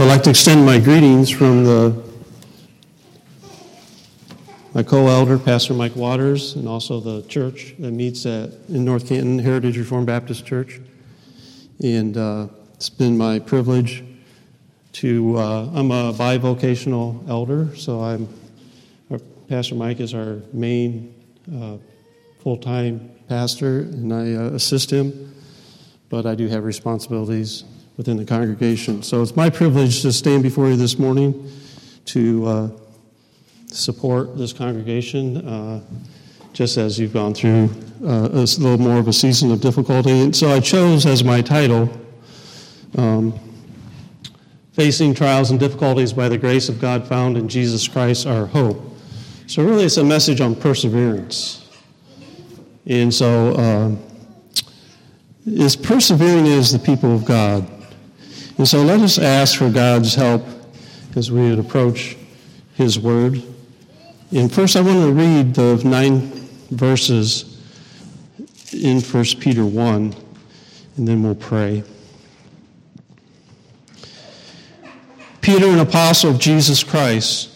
[0.00, 2.04] I'd like to extend my greetings from the,
[4.72, 9.40] my co-elder, Pastor Mike Waters, and also the church that meets at, in North Canton,
[9.40, 10.80] Heritage Reformed Baptist Church.
[11.82, 14.04] And uh, it's been my privilege
[14.92, 18.28] to, uh, I'm a bivocational elder, so I'm,
[19.48, 21.12] Pastor Mike is our main
[21.52, 21.78] uh,
[22.44, 25.34] full-time pastor, and I uh, assist him,
[26.08, 27.64] but I do have responsibilities
[27.98, 29.02] within the congregation.
[29.02, 31.50] So it's my privilege to stand before you this morning
[32.06, 32.70] to uh,
[33.66, 35.80] support this congregation, uh,
[36.52, 37.68] just as you've gone through
[38.04, 40.12] uh, a little more of a season of difficulty.
[40.12, 41.90] And so I chose as my title,
[42.96, 43.38] um,
[44.74, 48.80] Facing Trials and Difficulties by the Grace of God Found in Jesus Christ, Our Hope.
[49.48, 51.68] So really it's a message on perseverance.
[52.86, 53.96] And so, uh,
[55.46, 57.66] is persevering as the people of God.
[58.58, 60.44] And so let us ask for God's help
[61.14, 62.16] as we approach
[62.74, 63.40] His Word.
[64.32, 66.32] And first, I want to read the nine
[66.70, 67.56] verses
[68.72, 70.14] in 1 Peter 1,
[70.96, 71.84] and then we'll pray.
[75.40, 77.50] Peter, an apostle of Jesus Christ,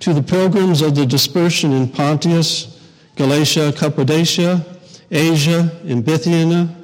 [0.00, 2.80] to the pilgrims of the dispersion in Pontus,
[3.16, 4.64] Galatia, Cappadocia,
[5.10, 6.74] Asia, and Bithynia,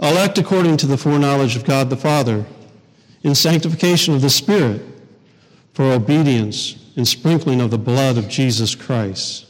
[0.00, 2.44] elect according to the foreknowledge of God the Father,
[3.22, 4.82] in sanctification of the Spirit,
[5.74, 9.46] for obedience and sprinkling of the blood of Jesus Christ.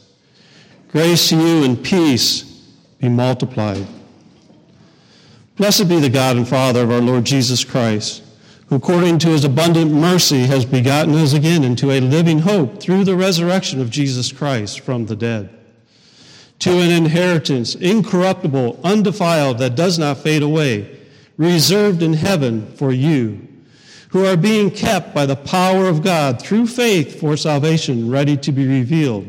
[0.89, 2.43] Grace to you and peace
[2.99, 3.87] be multiplied.
[5.55, 8.23] Blessed be the God and Father of our Lord Jesus Christ,
[8.67, 13.03] who according to his abundant mercy has begotten us again into a living hope through
[13.03, 15.60] the resurrection of Jesus Christ from the dead
[16.61, 20.99] to an inheritance incorruptible, undefiled, that does not fade away,
[21.35, 23.47] reserved in heaven for you,
[24.09, 28.51] who are being kept by the power of God through faith for salvation, ready to
[28.51, 29.25] be revealed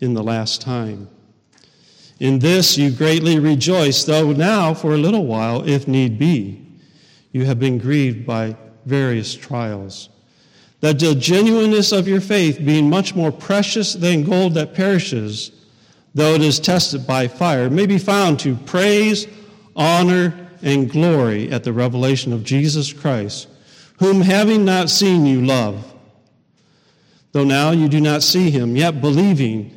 [0.00, 1.08] in the last time.
[2.18, 6.64] In this you greatly rejoice, though now for a little while, if need be,
[7.32, 8.56] you have been grieved by
[8.86, 10.08] various trials.
[10.80, 15.50] That the genuineness of your faith, being much more precious than gold that perishes,
[16.14, 19.26] though it is tested by fire, may be found to praise,
[19.74, 20.32] honor,
[20.62, 23.48] and glory at the revelation of Jesus Christ,
[23.98, 25.92] whom having not seen you love.
[27.32, 29.74] Though now you do not see him, yet believing,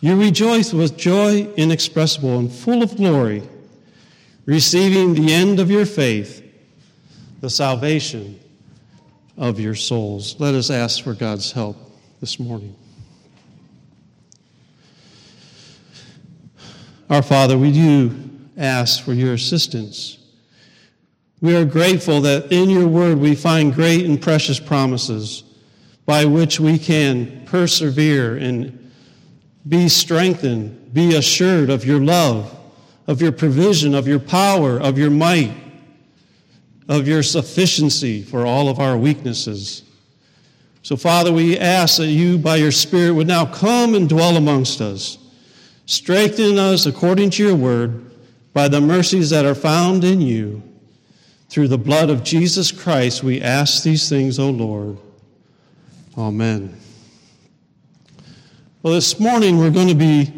[0.00, 3.42] you rejoice with joy inexpressible and full of glory,
[4.46, 6.44] receiving the end of your faith,
[7.40, 8.38] the salvation
[9.36, 10.38] of your souls.
[10.38, 11.76] Let us ask for God's help
[12.20, 12.76] this morning.
[17.10, 18.14] Our Father, we do
[18.58, 20.18] ask for your assistance.
[21.40, 25.42] We are grateful that in your word we find great and precious promises
[26.04, 28.92] by which we can persevere and
[29.66, 32.54] be strengthened, be assured of your love,
[33.06, 35.54] of your provision, of your power, of your might,
[36.88, 39.82] of your sufficiency for all of our weaknesses.
[40.82, 44.82] So, Father, we ask that you, by your Spirit, would now come and dwell amongst
[44.82, 45.18] us.
[45.88, 48.10] Strengthen us according to your word
[48.52, 50.62] by the mercies that are found in you.
[51.48, 54.98] Through the blood of Jesus Christ, we ask these things, O Lord.
[56.18, 56.78] Amen.
[58.82, 60.30] Well, this morning we're going to be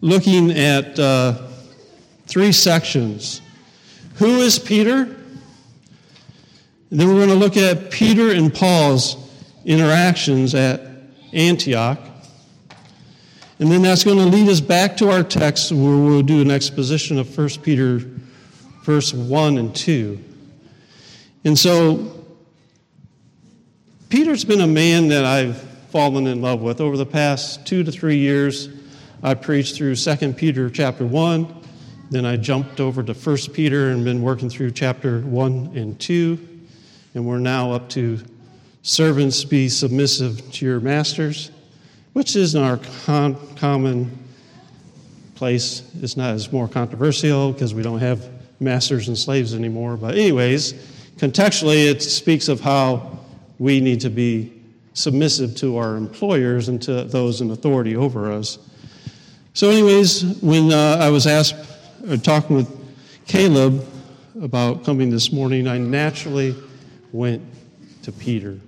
[0.00, 1.48] looking at uh,
[2.28, 3.42] three sections.
[4.18, 5.02] Who is Peter?
[6.90, 9.16] And then we're going to look at Peter and Paul's
[9.64, 10.82] interactions at
[11.32, 11.98] Antioch.
[13.60, 16.50] And then that's going to lead us back to our text where we'll do an
[16.50, 17.98] exposition of 1 Peter,
[18.82, 20.22] verse 1 and 2.
[21.44, 22.24] And so,
[24.08, 25.60] Peter's been a man that I've
[25.90, 26.80] fallen in love with.
[26.80, 28.68] Over the past two to three years,
[29.24, 31.54] I preached through 2 Peter chapter 1.
[32.10, 36.38] Then I jumped over to 1 Peter and been working through chapter 1 and 2.
[37.14, 38.20] And we're now up to
[38.82, 41.50] servants be submissive to your masters
[42.18, 44.10] which is in our con- common
[45.36, 45.88] place.
[46.02, 48.28] It's not as more controversial because we don't have
[48.58, 49.96] masters and slaves anymore.
[49.96, 50.72] But, anyways,
[51.16, 53.20] contextually, it speaks of how
[53.60, 54.52] we need to be
[54.94, 58.58] submissive to our employers and to those in authority over us.
[59.54, 61.54] So, anyways, when uh, I was asked,
[62.04, 62.68] or uh, talking with
[63.28, 63.86] Caleb
[64.42, 66.56] about coming this morning, I naturally
[67.12, 67.44] went
[68.02, 68.58] to Peter.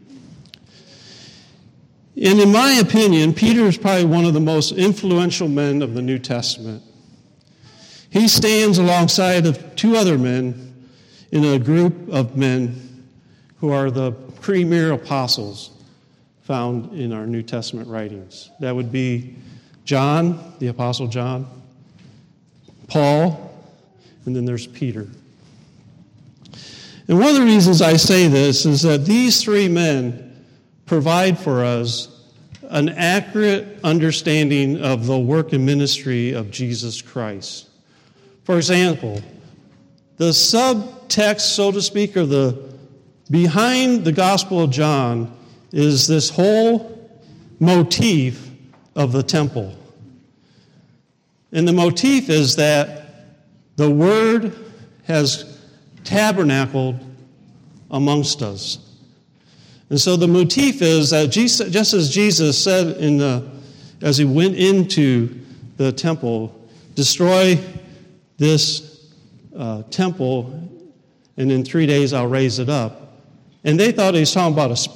[2.17, 6.03] And in my opinion, Peter is probably one of the most influential men of the
[6.03, 6.83] New Testament.
[8.11, 10.75] He stands alongside of two other men
[11.31, 13.05] in a group of men
[13.59, 15.71] who are the premier apostles
[16.43, 18.51] found in our New Testament writings.
[18.59, 19.37] That would be
[19.85, 21.47] John, the Apostle John,
[22.89, 23.55] Paul,
[24.25, 25.07] and then there's Peter.
[27.07, 30.30] And one of the reasons I say this is that these three men
[30.91, 32.09] provide for us
[32.63, 37.69] an accurate understanding of the work and ministry of Jesus Christ.
[38.43, 39.23] For example,
[40.17, 42.75] the subtext, so to speak, or the
[43.31, 45.33] behind the Gospel of John
[45.71, 47.09] is this whole
[47.61, 48.51] motif
[48.97, 49.77] of the temple.
[51.53, 53.37] And the motif is that
[53.77, 54.57] the Word
[55.05, 55.57] has
[56.03, 56.99] tabernacled
[57.93, 58.90] amongst us.
[59.91, 63.51] And so the motif is that Jesus, just as Jesus said in the,
[64.01, 65.41] as he went into
[65.77, 66.57] the temple,
[66.95, 67.59] destroy
[68.39, 69.13] this
[69.57, 70.69] uh, temple,
[71.37, 73.19] and in three days I'll raise it up.
[73.65, 74.91] And they thought he was talking about a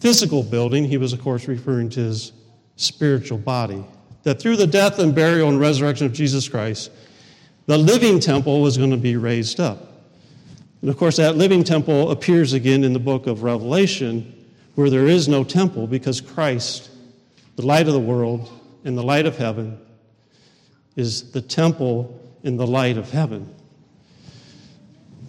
[0.00, 0.84] physical building.
[0.84, 2.32] He was, of course, referring to his
[2.76, 3.84] spiritual body.
[4.24, 6.90] That through the death and burial and resurrection of Jesus Christ,
[7.66, 9.91] the living temple was going to be raised up.
[10.82, 15.06] And of course, that living temple appears again in the book of Revelation, where there
[15.06, 16.90] is no temple because Christ,
[17.56, 18.50] the light of the world
[18.84, 19.78] and the light of heaven,
[20.96, 23.48] is the temple in the light of heaven.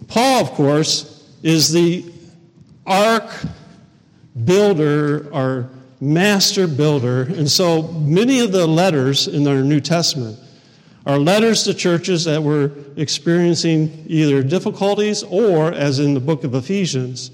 [0.08, 2.04] Paul, of course, is the
[2.84, 3.30] ark
[4.44, 5.70] builder or
[6.00, 7.22] master builder.
[7.22, 10.38] And so many of the letters in our New Testament
[11.06, 16.54] are letters to churches that were experiencing either difficulties or, as in the book of
[16.54, 17.30] Ephesians,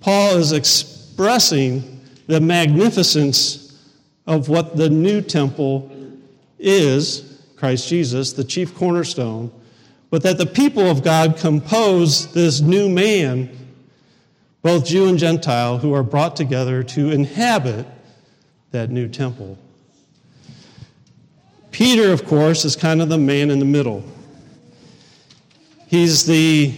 [0.00, 3.80] Paul is expressing the magnificence
[4.26, 5.90] of what the new temple
[6.58, 9.50] is, Christ Jesus, the chief cornerstone,
[10.10, 13.50] but that the people of God compose this new man,
[14.62, 17.86] both Jew and Gentile, who are brought together to inhabit
[18.70, 19.58] that new temple.
[21.76, 24.02] Peter, of course, is kind of the man in the middle.
[25.88, 26.72] He's the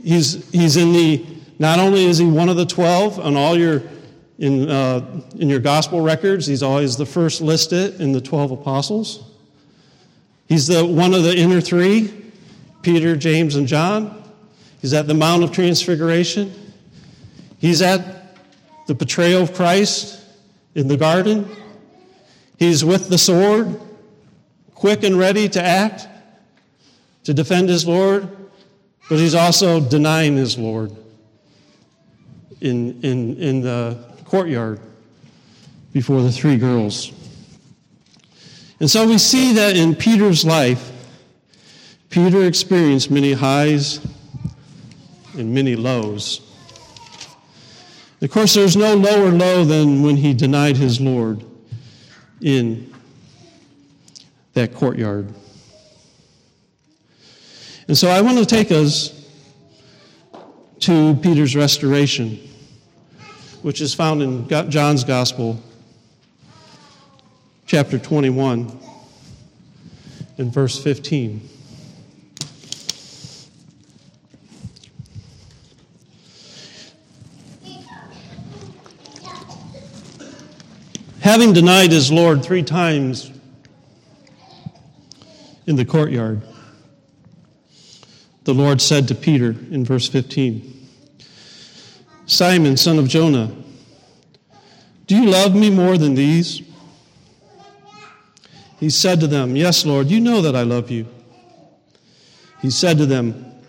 [0.00, 1.26] he's he's in the
[1.58, 3.82] not only is he one of the twelve on all your
[4.38, 9.28] in uh, in your gospel records, he's always the first listed in the twelve apostles.
[10.46, 12.14] He's the one of the inner three,
[12.82, 14.22] Peter, James, and John.
[14.80, 16.54] He's at the Mount of Transfiguration.
[17.58, 18.36] He's at
[18.86, 20.24] the betrayal of Christ
[20.76, 21.50] in the garden.
[22.62, 23.80] He's with the sword,
[24.72, 26.06] quick and ready to act,
[27.24, 28.28] to defend his Lord,
[29.08, 30.94] but he's also denying his Lord
[32.60, 34.78] in, in, in the courtyard
[35.92, 37.10] before the three girls.
[38.78, 40.92] And so we see that in Peter's life,
[42.10, 43.98] Peter experienced many highs
[45.36, 46.42] and many lows.
[48.20, 51.44] Of course, there's no lower low than when he denied his Lord
[52.42, 52.92] in
[54.54, 55.32] that courtyard.
[57.88, 59.18] And so I want to take us
[60.80, 62.38] to Peter's restoration,
[63.62, 65.60] which is found in John's Gospel,
[67.66, 68.78] chapter 21,
[70.38, 71.48] and verse 15.
[81.22, 83.30] Having denied his Lord three times
[85.68, 86.42] in the courtyard,
[88.42, 90.88] the Lord said to Peter in verse 15,
[92.26, 93.52] Simon, son of Jonah,
[95.06, 96.60] do you love me more than these?
[98.80, 101.06] He said to them, Yes, Lord, you know that I love you.
[102.60, 103.60] He said to them,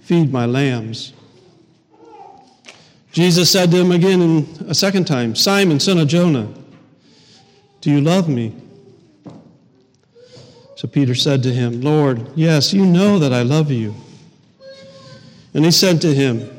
[0.00, 1.12] Feed my lambs.
[3.12, 6.52] Jesus said to him again in a second time, Simon, son of Jonah,
[7.84, 8.54] do you love me?
[10.74, 13.94] So Peter said to him, Lord, yes, you know that I love you.
[15.52, 16.50] And he said to him,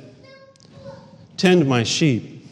[1.35, 2.47] Tend my sheep.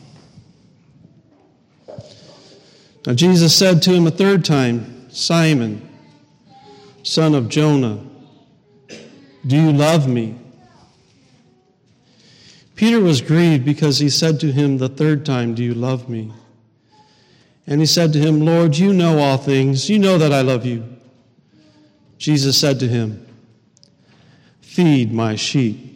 [3.05, 5.87] Now Jesus said to him a third time, Simon,
[7.03, 8.03] son of Jonah,
[9.45, 10.35] do you love me?
[12.75, 16.33] Peter was grieved because he said to him the third time, Do you love me?
[17.65, 19.89] And he said to him, Lord, you know all things.
[19.89, 20.83] You know that I love you.
[22.17, 23.25] Jesus said to him,
[24.61, 25.93] Feed my sheep.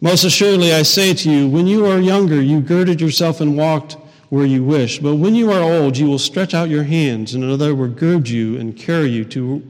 [0.00, 3.96] Most assuredly, I say to you, when you are younger, you girded yourself and walked
[4.30, 4.98] where you wish.
[4.98, 8.28] But when you are old, you will stretch out your hands, and another will gird
[8.28, 9.62] you and carry you to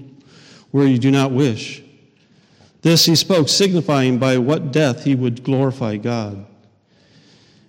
[0.71, 1.83] where you do not wish.
[2.83, 6.47] This he spoke, signifying by what death he would glorify God.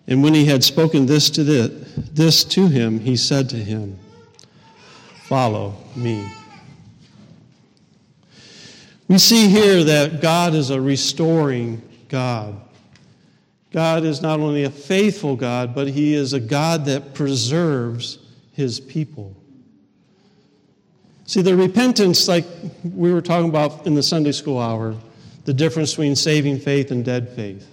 [0.07, 1.67] And when he had spoken this to, the,
[2.11, 3.99] this to him, he said to him,
[5.23, 6.29] Follow me.
[9.07, 12.59] We see here that God is a restoring God.
[13.71, 18.19] God is not only a faithful God, but He is a God that preserves
[18.53, 19.35] His people.
[21.25, 22.45] See, the repentance, like
[22.83, 24.95] we were talking about in the Sunday school hour,
[25.45, 27.67] the difference between saving faith and dead faith.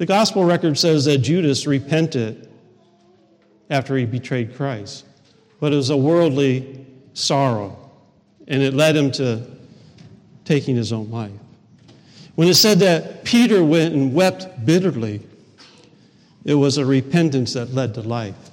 [0.00, 2.48] The gospel record says that Judas repented
[3.68, 5.04] after he betrayed Christ,
[5.60, 7.76] but it was a worldly sorrow,
[8.48, 9.44] and it led him to
[10.46, 11.30] taking his own life.
[12.34, 15.20] When it said that Peter went and wept bitterly,
[16.46, 18.50] it was a repentance that led to life.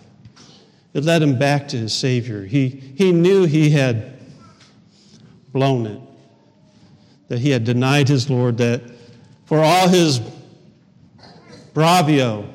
[0.94, 2.44] It led him back to his Savior.
[2.44, 4.20] He, he knew he had
[5.54, 6.01] blown it,
[7.30, 8.82] that he had denied his Lord, that
[9.46, 10.20] for all his
[11.78, 12.52] bravio,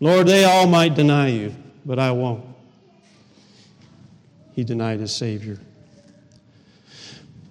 [0.00, 1.54] Lord, they all might deny you,
[1.84, 2.42] but I won't.
[4.54, 5.58] He denied his Savior.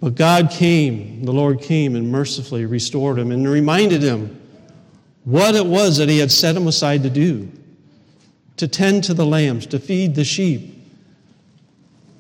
[0.01, 4.41] But God came, the Lord came and mercifully restored him and reminded him
[5.25, 7.51] what it was that he had set him aside to do
[8.58, 10.75] to tend to the lambs, to feed the sheep,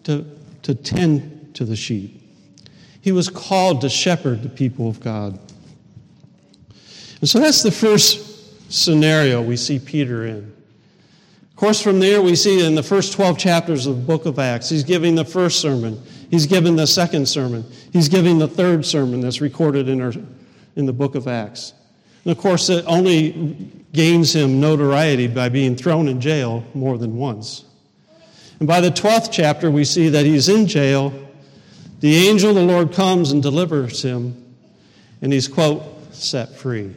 [0.03, 0.23] to,
[0.61, 2.21] to tend to the sheep.
[3.01, 5.39] He was called to shepherd the people of God.
[7.19, 8.28] And so that's the first
[8.69, 10.53] scenario we see Peter in.
[11.49, 14.39] Of course, from there, we see in the first 12 chapters of the book of
[14.39, 16.01] Acts, he's giving the first sermon.
[16.31, 17.65] He's giving the second sermon.
[17.91, 20.13] He's giving the third sermon that's recorded in, our,
[20.77, 21.73] in the book of Acts.
[22.23, 27.17] And of course, it only gains him notoriety by being thrown in jail more than
[27.17, 27.65] once.
[28.59, 31.13] And by the 12th chapter, we see that he's in jail.
[32.01, 34.55] The angel of the Lord comes and delivers him,
[35.21, 35.83] and he's, quote,
[36.13, 36.93] set free.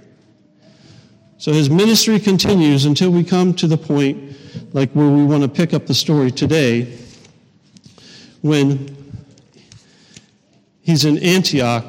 [1.43, 4.37] So his ministry continues until we come to the point,
[4.73, 6.97] like where we want to pick up the story today,
[8.43, 8.97] when
[10.83, 11.85] he's in Antioch.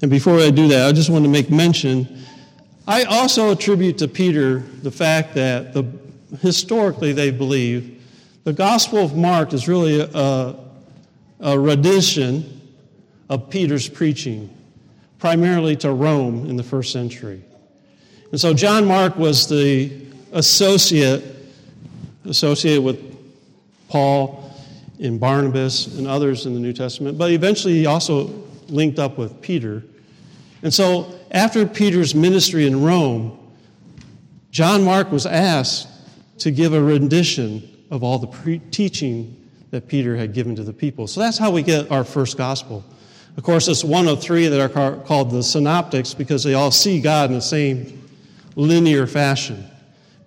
[0.00, 2.24] And before I do that, I just want to make mention
[2.86, 5.90] I also attribute to Peter the fact that the,
[6.40, 8.00] historically they believe
[8.44, 10.54] the Gospel of Mark is really a,
[11.40, 12.60] a rendition
[13.28, 14.56] of Peter's preaching,
[15.20, 17.42] primarily to Rome in the first century.
[18.32, 19.92] And so John Mark was the
[20.32, 21.22] associate
[22.24, 22.98] associated with
[23.88, 24.52] Paul
[25.00, 28.26] and Barnabas and others in the New Testament, but eventually he also
[28.68, 29.82] linked up with Peter.
[30.62, 33.38] And so, after Peter's ministry in Rome,
[34.50, 35.88] John Mark was asked
[36.38, 39.36] to give a rendition of all the pre- teaching
[39.70, 41.06] that Peter had given to the people.
[41.06, 42.84] So that's how we get our first gospel.
[43.36, 47.00] Of course, it's one of three that are called the synoptics because they all see
[47.00, 48.08] God in the same
[48.56, 49.64] linear fashion.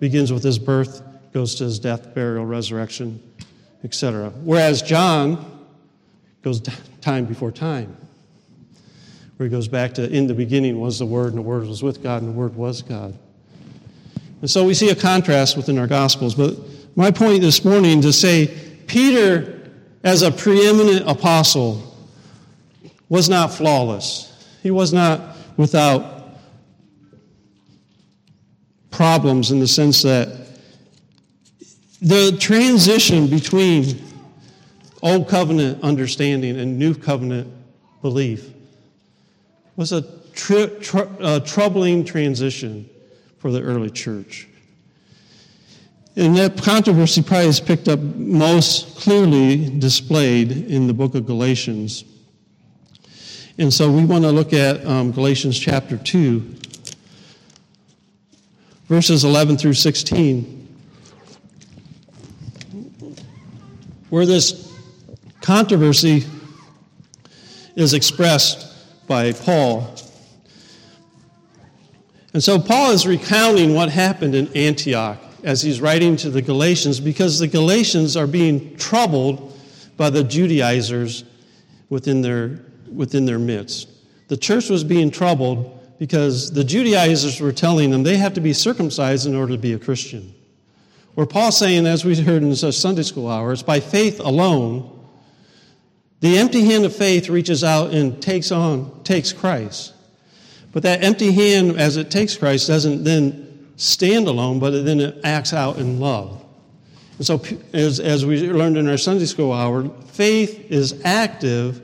[0.00, 3.22] Begins with his birth, goes to his death, burial, resurrection,
[3.84, 4.30] etc.
[4.42, 5.66] Whereas John
[6.42, 6.60] goes
[7.00, 7.96] time before time
[9.36, 11.82] where he goes back to, in the beginning was the Word, and the Word was
[11.82, 13.18] with God, and the Word was God.
[14.40, 16.34] And so we see a contrast within our Gospels.
[16.34, 16.56] But
[16.94, 18.46] my point this morning to say
[18.86, 19.70] Peter,
[20.04, 21.93] as a preeminent apostle,
[23.08, 24.30] was not flawless.
[24.62, 26.14] He was not without
[28.90, 30.44] problems in the sense that
[32.00, 34.00] the transition between
[35.02, 37.52] Old Covenant understanding and New Covenant
[38.02, 38.50] belief
[39.76, 40.02] was a
[40.34, 42.88] tri- tr- uh, troubling transition
[43.38, 44.48] for the early church.
[46.16, 52.04] And that controversy probably is picked up most clearly displayed in the book of Galatians.
[53.56, 56.40] And so we want to look at um, Galatians chapter 2,
[58.86, 60.68] verses 11 through 16,
[64.10, 64.72] where this
[65.40, 66.24] controversy
[67.76, 69.94] is expressed by Paul.
[72.32, 76.98] And so Paul is recounting what happened in Antioch as he's writing to the Galatians
[76.98, 79.56] because the Galatians are being troubled
[79.96, 81.22] by the Judaizers
[81.88, 82.58] within their,
[82.94, 83.88] within their midst.
[84.28, 88.52] The church was being troubled because the Judaizers were telling them they have to be
[88.52, 90.34] circumcised in order to be a Christian.
[91.14, 94.90] Where Paul's saying, as we heard in Sunday school hours, by faith alone
[96.24, 99.92] the empty hand of faith reaches out and takes on, takes Christ.
[100.72, 105.20] But that empty hand, as it takes Christ, doesn't then stand alone, but then it
[105.22, 106.42] acts out in love.
[107.18, 107.42] And so,
[107.74, 111.83] as, as we learned in our Sunday school hour, faith is active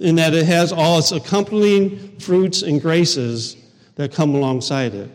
[0.00, 3.56] in that it has all its accompanying fruits and graces
[3.96, 5.10] that come alongside it.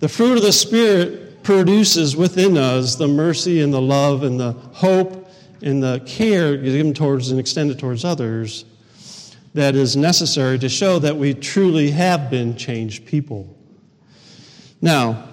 [0.00, 4.52] The fruit of the Spirit produces within us the mercy and the love and the
[4.52, 5.30] hope
[5.62, 8.64] and the care given towards and extended towards others
[9.54, 13.56] that is necessary to show that we truly have been changed people.
[14.82, 15.28] Now,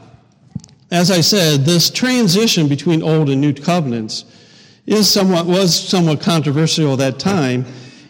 [0.92, 4.26] as I said, this transition between old and new covenants
[4.86, 7.66] is somewhat was somewhat controversial at that time,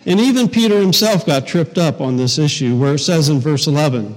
[0.05, 3.67] and even Peter himself got tripped up on this issue, where it says in verse
[3.67, 4.15] 11,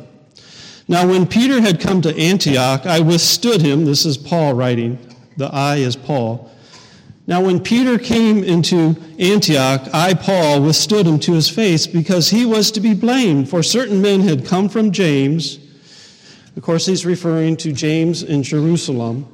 [0.88, 3.84] Now when Peter had come to Antioch, I withstood him.
[3.84, 4.98] This is Paul writing.
[5.36, 6.50] The I is Paul.
[7.28, 12.46] Now, when Peter came into Antioch, I, Paul, withstood him to his face because he
[12.46, 15.58] was to be blamed, for certain men had come from James.
[16.56, 19.26] Of course, he's referring to James in Jerusalem,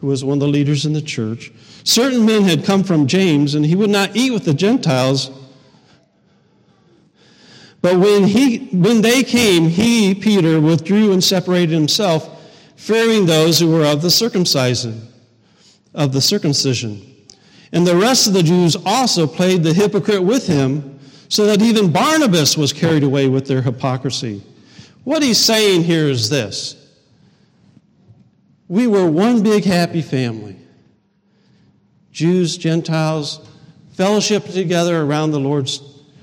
[0.00, 1.52] who was one of the leaders in the church.
[1.82, 5.30] Certain men had come from James, and he would not eat with the Gentiles.
[7.82, 12.38] But when, he, when they came, he, Peter, withdrew and separated himself,
[12.76, 15.08] fearing those who were of the circumcision,
[15.94, 17.00] of the circumcision.
[17.72, 21.92] And the rest of the Jews also played the hypocrite with him, so that even
[21.92, 24.42] Barnabas was carried away with their hypocrisy.
[25.04, 26.76] What he's saying here is this
[28.68, 30.56] We were one big happy family
[32.12, 33.48] Jews, Gentiles,
[33.92, 35.80] fellowship together around the Lord's,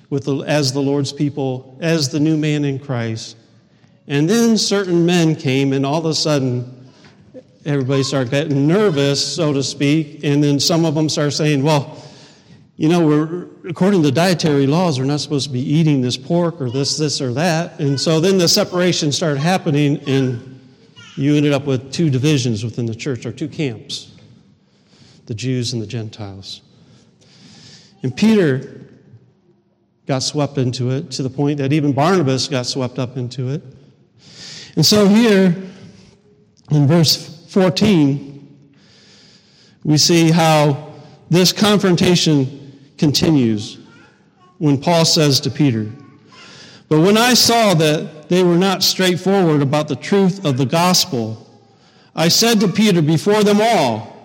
[0.09, 3.37] with the, as the Lord's people, as the new man in Christ.
[4.07, 6.91] And then certain men came, and all of a sudden,
[7.65, 12.01] everybody started getting nervous, so to speak, and then some of them start saying, well,
[12.77, 16.61] you know, we're according to dietary laws, we're not supposed to be eating this pork
[16.61, 17.79] or this, this, or that.
[17.79, 20.61] And so then the separation started happening, and
[21.15, 24.13] you ended up with two divisions within the church, or two camps
[25.25, 26.61] the Jews and the Gentiles.
[28.01, 28.87] And Peter
[30.07, 33.61] got swept into it to the point that even Barnabas got swept up into it.
[34.75, 35.55] And so here
[36.71, 38.67] in verse 14,
[39.83, 40.93] we see how
[41.29, 43.79] this confrontation continues
[44.59, 45.91] when Paul says to Peter,
[46.89, 51.45] But when I saw that they were not straightforward about the truth of the gospel,
[52.15, 54.16] I said to Peter before them all,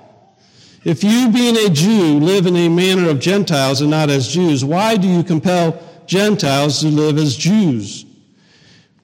[0.85, 4.65] If you, being a Jew, live in a manner of Gentiles and not as Jews,
[4.65, 8.05] why do you compel Gentiles to live as Jews?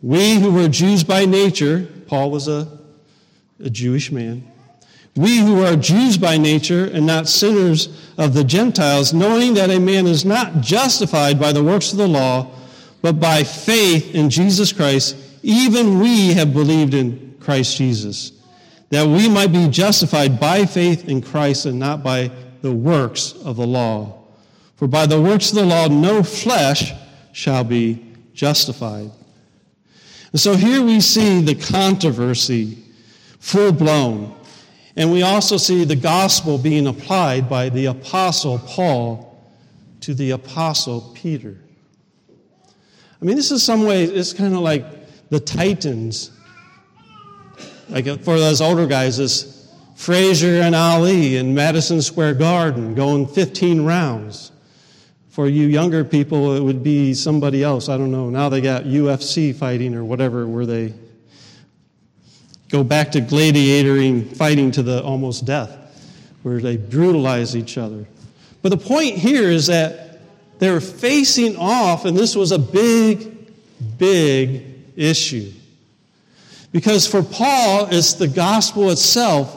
[0.03, 2.79] We who were Jews by nature, Paul was a
[3.63, 4.45] a Jewish man.
[5.17, 9.81] We who are Jews by nature and not sinners of the Gentiles, knowing that a
[9.81, 12.51] man is not justified by the works of the law,
[13.03, 18.33] but by faith in Jesus Christ, even we have believed in Christ Jesus,
[18.91, 22.31] that we might be justified by faith in Christ and not by
[22.63, 24.25] the works of the law.
[24.77, 26.93] For by the works of the law, no flesh
[27.33, 29.11] shall be justified.
[30.33, 32.79] And so here we see the controversy
[33.39, 34.35] full blown.
[34.97, 39.43] And we also see the gospel being applied by the apostle Paul
[40.01, 41.57] to the apostle Peter.
[43.21, 44.85] I mean, this is some way, it's kind of like
[45.31, 46.31] the Titans.
[47.91, 53.85] Like for those older guys, it's Frazier and Ali in Madison Square Garden going 15
[53.85, 54.53] rounds.
[55.31, 57.89] For you younger people, it would be somebody else.
[57.89, 58.29] I don't know.
[58.29, 60.93] Now they got UFC fighting or whatever, where they
[62.71, 65.77] go back to gladiatoring fighting to the almost death,
[66.43, 68.07] where they brutalize each other.
[68.63, 70.21] But the point here is that
[70.59, 73.53] they're facing off, and this was a big,
[73.97, 74.65] big
[74.97, 75.53] issue.
[76.73, 79.55] Because for Paul, it's the gospel itself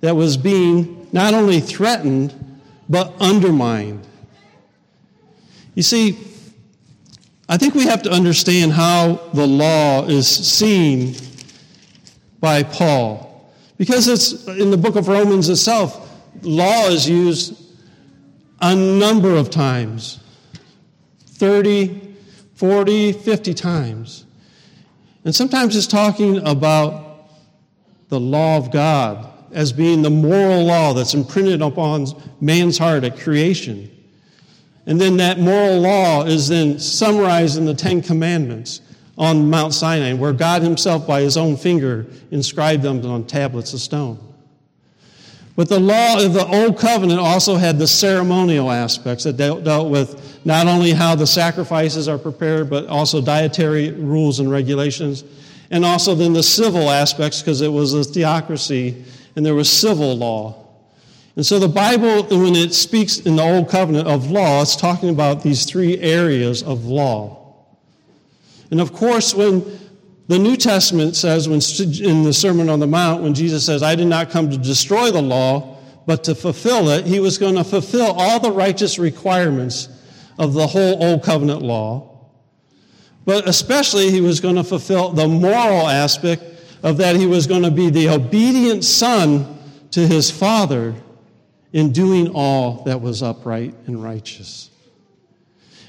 [0.00, 2.34] that was being not only threatened,
[2.88, 4.06] but undermined.
[5.74, 6.18] You see,
[7.48, 11.14] I think we have to understand how the law is seen
[12.40, 13.52] by Paul.
[13.76, 16.10] Because it's in the book of Romans itself,
[16.42, 17.62] law is used
[18.60, 20.18] a number of times
[21.26, 22.14] 30,
[22.54, 24.25] 40, 50 times.
[25.26, 27.30] And sometimes it's talking about
[28.10, 32.06] the law of God as being the moral law that's imprinted upon
[32.40, 33.90] man's heart at creation.
[34.86, 38.82] And then that moral law is then summarized in the Ten Commandments
[39.18, 43.80] on Mount Sinai, where God Himself, by His own finger, inscribed them on tablets of
[43.80, 44.20] stone.
[45.56, 50.44] But the law of the Old Covenant also had the ceremonial aspects that dealt, with
[50.44, 55.24] not only how the sacrifices are prepared, but also dietary rules and regulations,
[55.70, 59.02] and also then the civil aspects, because it was a theocracy
[59.34, 60.62] and there was civil law.
[61.36, 65.08] And so the Bible, when it speaks in the Old Covenant of law, it's talking
[65.08, 67.54] about these three areas of law.
[68.70, 69.64] And of course, when
[70.28, 71.60] the New Testament says, when
[72.04, 75.10] in the Sermon on the Mount, when Jesus says, I did not come to destroy
[75.10, 79.88] the law, but to fulfill it, he was going to fulfill all the righteous requirements
[80.38, 82.12] of the whole Old Covenant law.
[83.24, 86.42] But especially, he was going to fulfill the moral aspect
[86.82, 89.58] of that he was going to be the obedient son
[89.90, 90.94] to his father
[91.72, 94.70] in doing all that was upright and righteous.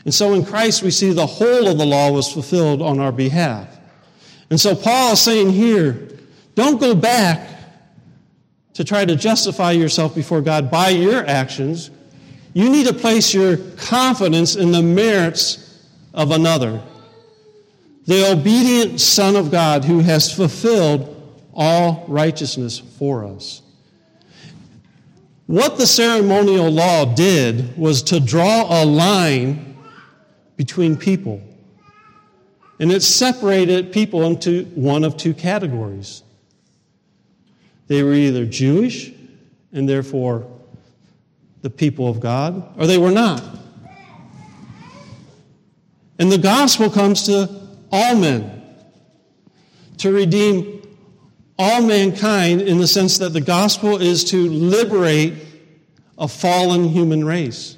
[0.06, 3.12] And so in Christ, we see the whole of the law was fulfilled on our
[3.12, 3.77] behalf.
[4.50, 6.10] And so Paul is saying here,
[6.56, 7.50] don't go back
[8.74, 11.90] to try to justify yourself before God by your actions.
[12.54, 16.82] You need to place your confidence in the merits of another,
[18.06, 21.14] the obedient Son of God who has fulfilled
[21.54, 23.62] all righteousness for us.
[25.48, 29.78] What the ceremonial law did was to draw a line
[30.56, 31.42] between people.
[32.80, 36.24] And it separated people into one of two categories.
[37.88, 39.12] They were either Jewish,
[39.72, 40.48] and therefore
[41.62, 43.44] the people of God, or they were not.
[46.20, 47.50] And the gospel comes to
[47.92, 48.54] all men
[49.98, 50.82] to redeem
[51.58, 55.34] all mankind in the sense that the gospel is to liberate
[56.18, 57.78] a fallen human race.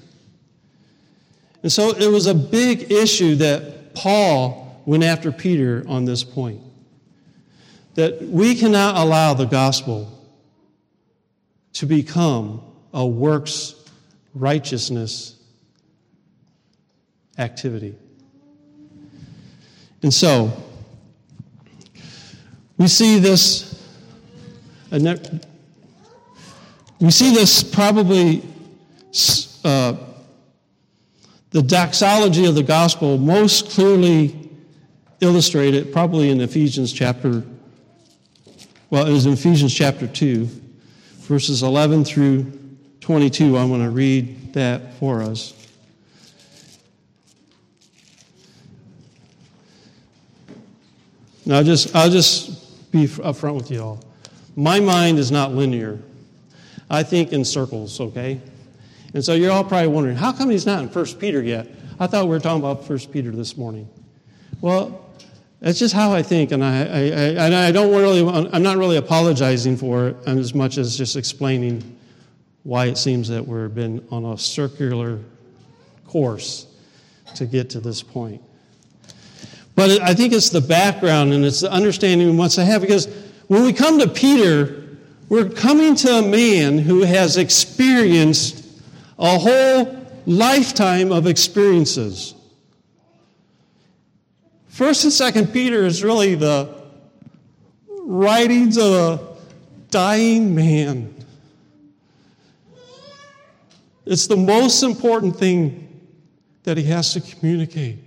[1.63, 6.61] And so it was a big issue that Paul went after Peter on this point.
[7.95, 10.15] That we cannot allow the gospel
[11.73, 12.61] to become
[12.93, 13.75] a works
[14.33, 15.35] righteousness
[17.37, 17.95] activity.
[20.01, 20.51] And so,
[22.77, 23.69] we see this
[24.91, 25.01] we
[27.11, 28.43] see this probably,
[29.63, 29.95] uh,
[31.51, 34.38] the doxology of the gospel most clearly
[35.21, 37.43] illustrated probably in Ephesians chapter,
[38.89, 40.47] well, it was in Ephesians chapter 2,
[41.21, 42.51] verses 11 through
[43.01, 43.57] 22.
[43.57, 45.53] I'm going to read that for us.
[51.45, 54.03] Now, just, I'll just be upfront with you all.
[54.55, 55.99] My mind is not linear.
[56.89, 58.39] I think in circles, okay?
[59.13, 61.67] And so you're all probably wondering, how come he's not in 1 Peter yet?
[61.99, 63.89] I thought we were talking about 1 Peter this morning.
[64.61, 65.08] Well,
[65.61, 68.95] that's just how I think, and I, I, I, I don't really, I'm not really
[68.95, 71.97] apologizing for it as much as just explaining
[72.63, 75.19] why it seems that we've been on a circular
[76.07, 76.65] course
[77.35, 78.41] to get to this point.
[79.75, 83.07] But I think it's the background and it's the understanding we want to have because
[83.47, 84.97] when we come to Peter,
[85.29, 88.65] we're coming to a man who has experienced
[89.17, 92.33] a whole lifetime of experiences.
[94.79, 96.73] First and Second Peter is really the
[97.97, 99.19] writings of a
[99.89, 101.13] dying man.
[104.05, 105.99] It's the most important thing
[106.63, 107.99] that he has to communicate.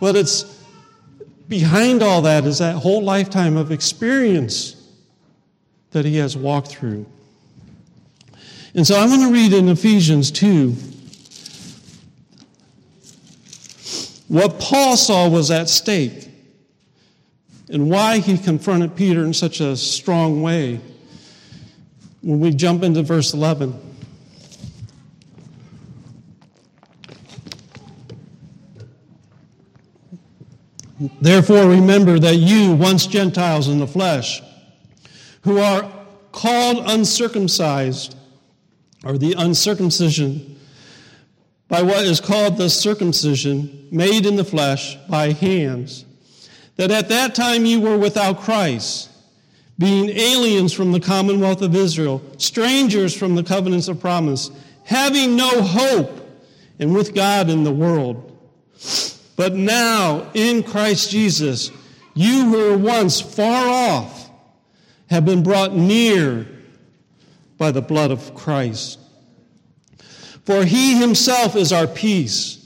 [0.00, 0.64] But it's
[1.46, 4.74] behind all that is that whole lifetime of experience
[5.92, 7.06] that he has walked through.
[8.74, 10.74] And so I'm going to read in Ephesians 2
[14.30, 16.28] what Paul saw was at stake
[17.68, 20.80] and why he confronted Peter in such a strong way.
[22.22, 23.74] When we jump into verse 11.
[31.20, 34.40] Therefore, remember that you, once Gentiles in the flesh,
[35.40, 35.90] who are
[36.30, 38.14] called uncircumcised,
[39.02, 40.59] or the uncircumcision,
[41.70, 46.04] by what is called the circumcision made in the flesh by hands,
[46.76, 49.08] that at that time you were without Christ,
[49.78, 54.50] being aliens from the commonwealth of Israel, strangers from the covenants of promise,
[54.84, 56.18] having no hope,
[56.78, 58.26] and with God in the world.
[59.36, 61.70] But now, in Christ Jesus,
[62.14, 64.30] you who were once far off
[65.08, 66.46] have been brought near
[67.58, 68.99] by the blood of Christ.
[70.44, 72.58] For he himself is our peace,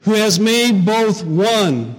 [0.00, 1.96] who has made both one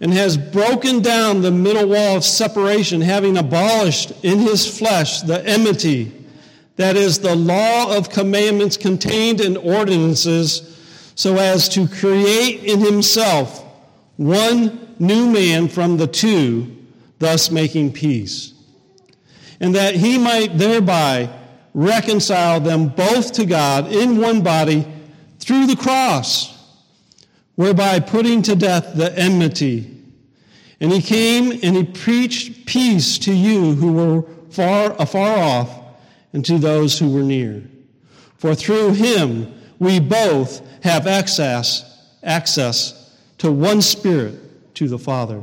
[0.00, 5.42] and has broken down the middle wall of separation, having abolished in his flesh the
[5.46, 6.12] enmity,
[6.76, 10.78] that is, the law of commandments contained in ordinances
[11.14, 13.64] so as to create in himself
[14.16, 16.76] one new man from the two,
[17.18, 18.52] thus making peace.
[19.60, 21.28] and that he might thereby
[21.76, 24.90] reconcile them both to God in one body
[25.38, 26.56] through the cross,
[27.54, 29.92] whereby putting to death the enmity.
[30.80, 35.70] And he came and he preached peace to you who were far afar off
[36.32, 37.62] and to those who were near.
[38.38, 45.42] For through him we both have access access to one spirit to the Father.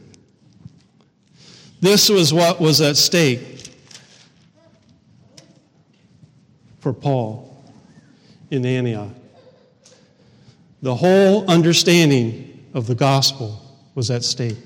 [1.81, 3.69] This was what was at stake
[6.79, 7.63] for Paul
[8.51, 9.09] in Antioch.
[10.83, 13.59] The whole understanding of the gospel
[13.95, 14.57] was at stake.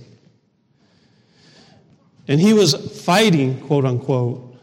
[2.27, 2.73] And he was
[3.03, 4.55] fighting, quote unquote,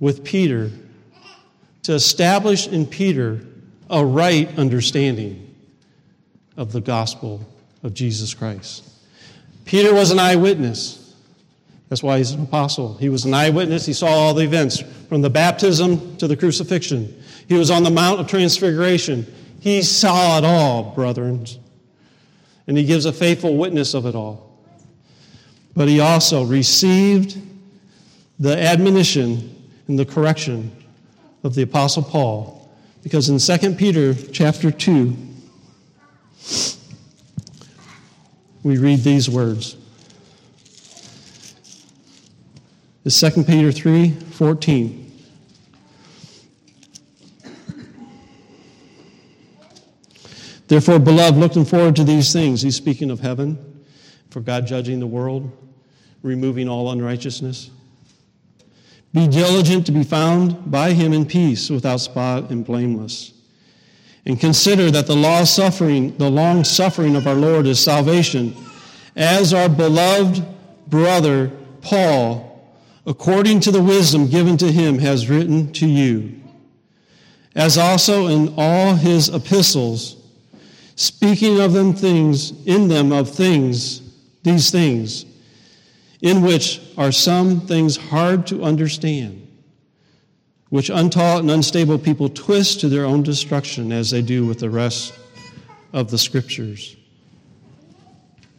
[0.00, 0.70] with Peter
[1.82, 3.40] to establish in Peter
[3.90, 5.54] a right understanding
[6.56, 7.40] of the gospel
[7.82, 8.84] of Jesus Christ.
[9.64, 10.97] Peter was an eyewitness.
[11.88, 12.96] That's why he's an apostle.
[12.98, 13.86] He was an eyewitness.
[13.86, 17.22] He saw all the events from the baptism to the crucifixion.
[17.48, 19.26] He was on the Mount of Transfiguration.
[19.60, 21.46] He saw it all, brethren.
[22.66, 24.58] And he gives a faithful witness of it all.
[25.74, 27.40] But he also received
[28.38, 29.54] the admonition
[29.88, 30.70] and the correction
[31.42, 32.70] of the apostle Paul
[33.02, 35.16] because in 2 Peter chapter 2
[38.62, 39.77] we read these words.
[43.08, 45.06] Is 2 Peter 3 14.
[50.66, 52.60] Therefore, beloved, looking forward to these things.
[52.60, 53.82] He's speaking of heaven,
[54.28, 55.50] for God judging the world,
[56.22, 57.70] removing all unrighteousness.
[59.14, 63.32] Be diligent to be found by him in peace, without spot and blameless.
[64.26, 68.54] And consider that the long suffering, the long suffering of our Lord is salvation,
[69.16, 70.44] as our beloved
[70.90, 72.47] brother Paul
[73.08, 76.30] according to the wisdom given to him, has written to you,
[77.54, 80.16] as also in all his epistles,
[80.94, 84.02] speaking of them things, in them of things,
[84.42, 85.24] these things,
[86.20, 89.48] in which are some things hard to understand,
[90.68, 94.68] which untaught and unstable people twist to their own destruction, as they do with the
[94.68, 95.14] rest
[95.94, 96.94] of the scriptures.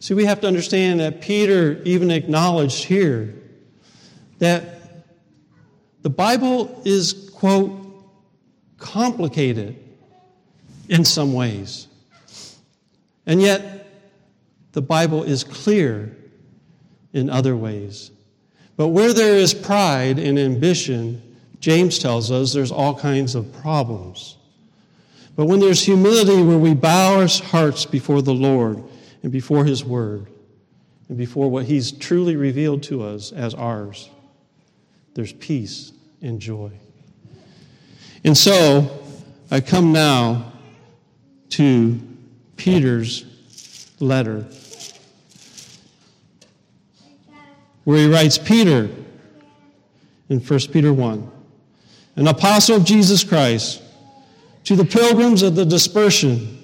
[0.00, 3.39] See, we have to understand that Peter even acknowledged here
[4.40, 4.80] that
[6.02, 7.72] the Bible is, quote,
[8.78, 9.76] complicated
[10.88, 11.86] in some ways.
[13.26, 13.86] And yet,
[14.72, 16.16] the Bible is clear
[17.12, 18.10] in other ways.
[18.76, 21.22] But where there is pride and ambition,
[21.60, 24.36] James tells us there's all kinds of problems.
[25.36, 28.82] But when there's humility where we bow our hearts before the Lord
[29.22, 30.28] and before His Word
[31.08, 34.08] and before what He's truly revealed to us as ours,
[35.14, 35.92] there's peace
[36.22, 36.70] and joy.
[38.24, 39.02] And so
[39.50, 40.52] I come now
[41.50, 41.98] to
[42.56, 43.24] Peter's
[43.98, 44.46] letter,
[47.84, 48.88] where he writes Peter
[50.28, 51.30] in 1 Peter 1,
[52.16, 53.82] an apostle of Jesus Christ,
[54.64, 56.58] to the pilgrims of the dispersion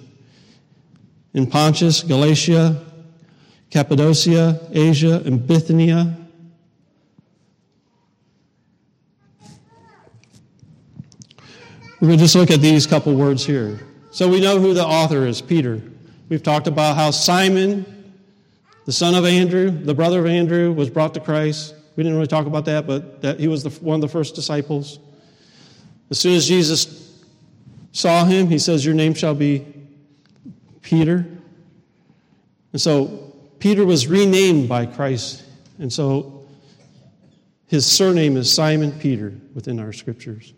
[1.35, 2.85] in Pontus, Galatia,
[3.71, 6.17] Cappadocia, Asia, and Bithynia
[11.99, 13.81] We're going to just look at these couple words here.
[14.11, 15.81] So we know who the author is, Peter.
[16.29, 18.13] We've talked about how Simon,
[18.85, 21.75] the son of Andrew, the brother of Andrew, was brought to Christ.
[21.97, 24.35] We didn't really talk about that, but that he was the, one of the first
[24.35, 24.99] disciples.
[26.11, 27.19] As soon as Jesus
[27.93, 29.67] saw him, he says, Your name shall be
[30.83, 31.27] Peter.
[32.73, 35.45] And so Peter was renamed by Christ.
[35.79, 36.47] And so
[37.69, 40.53] his surname is Simon Peter within our scriptures.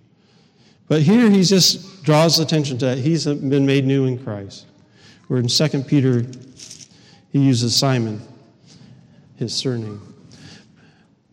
[0.88, 2.98] But here he just draws attention to that.
[2.98, 4.66] He's been made new in Christ.
[5.28, 6.24] Where in 2 Peter,
[7.30, 8.22] he uses Simon,
[9.36, 10.02] his surname.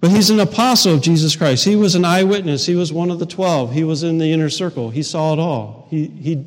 [0.02, 1.64] But he's an apostle of Jesus Christ.
[1.64, 2.66] He was an eyewitness.
[2.66, 3.72] He was one of the twelve.
[3.72, 4.90] He was in the inner circle.
[4.90, 5.88] He saw it all.
[5.90, 6.46] He, he,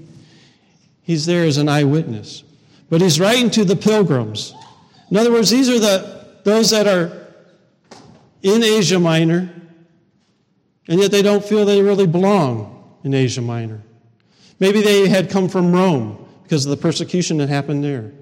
[1.03, 2.45] he's there as an eyewitness.
[2.91, 4.55] But he's writing to the pilgrims.
[5.11, 7.27] In other words, these are the, those that are
[8.43, 9.51] in Asia Minor,
[10.87, 12.78] and yet they don't feel they really belong
[13.09, 13.81] in Asia Minor.
[14.61, 18.13] Maybe they had come from Rome because of the persecution that happened there.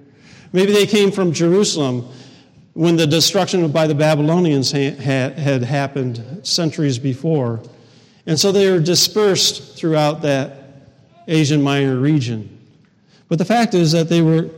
[0.53, 2.09] Maybe they came from Jerusalem
[2.75, 7.61] when the destruction by the Babylonians had happened centuries before.
[8.27, 10.85] And so they were dispersed throughout that
[11.27, 12.49] Asian Minor region.
[13.29, 14.51] But the fact is that they were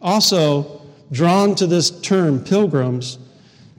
[0.00, 0.80] also
[1.12, 3.18] drawn to this term, pilgrims.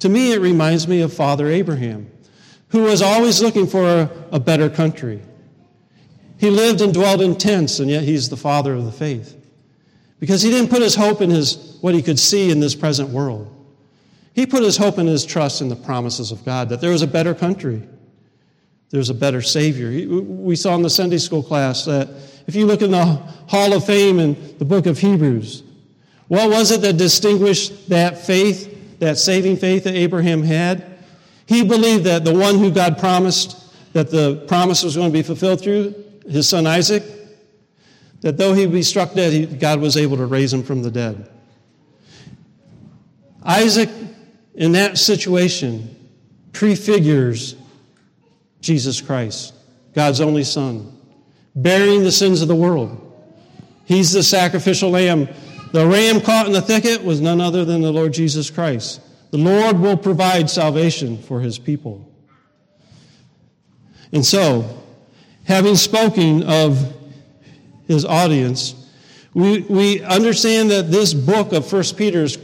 [0.01, 2.11] To me, it reminds me of Father Abraham,
[2.69, 5.19] who was always looking for a, a better country.
[6.37, 9.35] He lived and dwelled in tents, and yet he's the father of the faith.
[10.19, 13.09] Because he didn't put his hope in his, what he could see in this present
[13.09, 13.51] world.
[14.33, 17.01] He put his hope and his trust in the promises of God, that there was
[17.01, 17.83] a better country,
[18.89, 19.89] there's a better Savior.
[20.09, 22.09] We saw in the Sunday school class that
[22.47, 25.63] if you look in the Hall of Fame in the book of Hebrews,
[26.27, 30.85] what was it that distinguished that faith, that saving faith that Abraham had?
[31.45, 33.57] He believed that the one who God promised,
[33.93, 37.03] that the promise was going to be fulfilled through, his son Isaac,
[38.21, 41.29] that though he be struck dead, God was able to raise him from the dead.
[43.43, 43.89] Isaac,
[44.55, 45.95] in that situation,
[46.51, 47.55] prefigures
[48.61, 49.53] Jesus Christ,
[49.93, 50.97] God's only Son,
[51.55, 53.01] bearing the sins of the world.
[53.85, 55.29] He's the sacrificial lamb.
[55.71, 59.01] The ram caught in the thicket was none other than the Lord Jesus Christ.
[59.29, 62.11] The Lord will provide salvation for his people.
[64.11, 64.83] And so,
[65.45, 66.93] having spoken of
[67.87, 68.75] his audience,
[69.33, 72.37] we, we understand that this book of 1 Peter is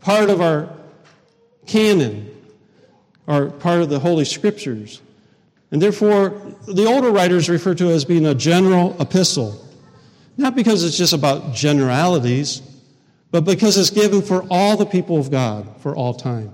[0.00, 0.68] part of our
[1.66, 2.26] canon
[3.28, 5.00] are part of the Holy Scriptures.
[5.70, 6.30] And therefore,
[6.66, 9.64] the older writers refer to it as being a general epistle.
[10.36, 12.60] Not because it's just about generalities,
[13.30, 16.52] but because it's given for all the people of God for all time.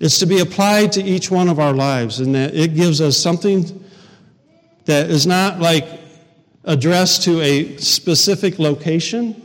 [0.00, 3.16] It's to be applied to each one of our lives, and that it gives us
[3.16, 3.84] something
[4.84, 5.86] that is not like
[6.64, 9.40] addressed to a specific location,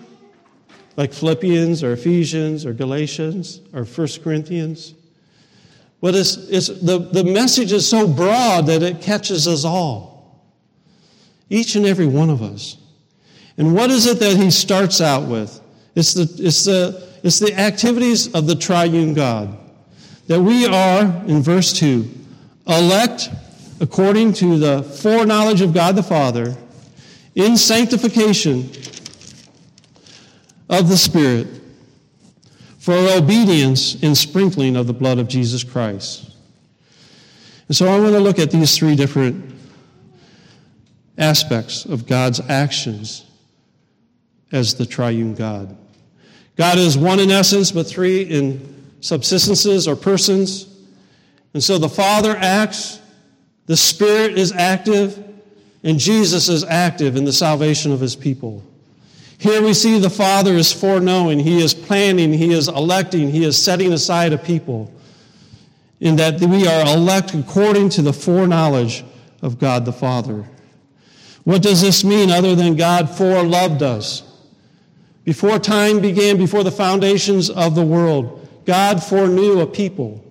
[0.98, 4.96] like Philippians or Ephesians or Galatians or 1 Corinthians.
[6.02, 10.46] But it's, it's, the, the message is so broad that it catches us all,
[11.50, 12.78] each and every one of us.
[13.58, 15.60] And what is it that he starts out with?
[15.96, 19.58] It's the, it's the, it's the activities of the triune God.
[20.30, 22.08] That we are, in verse 2,
[22.68, 23.32] elect
[23.82, 26.56] according to the foreknowledge of God the Father
[27.34, 28.70] in sanctification
[30.70, 31.48] of the Spirit
[32.78, 36.32] for obedience in sprinkling of the blood of Jesus Christ.
[37.68, 39.52] And so I want to look at these three different
[41.18, 43.26] aspects of God's actions
[44.52, 45.76] as the triune God.
[46.56, 50.68] God is one in essence, but three in subsistences or persons.
[51.54, 53.00] And so the Father acts,
[53.66, 55.24] the Spirit is active,
[55.84, 58.64] and Jesus is active in the salvation of his people.
[59.40, 63.58] Here we see the Father is foreknowing, He is planning, He is electing, He is
[63.58, 64.94] setting aside a people.
[66.02, 69.04] In that we are elect according to the foreknowledge
[69.42, 70.46] of God the Father.
[71.46, 74.24] What does this mean other than God foreloved us?
[75.24, 78.39] Before time began, before the foundations of the world,
[78.70, 80.24] God foreknew a people.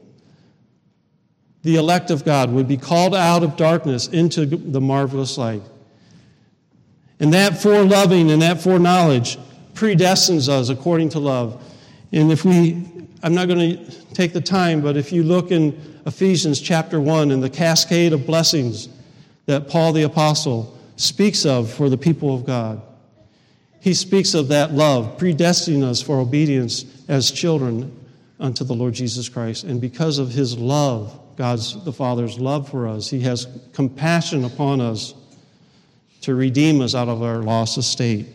[1.62, 5.62] The elect of God would be called out of darkness into the marvelous light.
[7.18, 9.38] And that foreloving and that foreknowledge
[9.74, 11.60] predestines us according to love.
[12.12, 12.86] And if we,
[13.24, 17.32] I'm not going to take the time, but if you look in Ephesians chapter 1
[17.32, 18.88] and the cascade of blessings
[19.46, 22.80] that Paul the Apostle speaks of for the people of God,
[23.80, 27.98] he speaks of that love, predestining us for obedience as children
[28.40, 29.64] unto the Lord Jesus Christ.
[29.64, 34.80] And because of his love, God's the Father's love for us, he has compassion upon
[34.80, 35.14] us
[36.22, 38.26] to redeem us out of our lost estate.